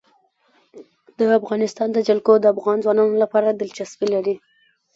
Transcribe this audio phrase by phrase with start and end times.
[1.19, 4.35] د افغانستان جلکو د افغان ځوانانو لپاره دلچسپي لري.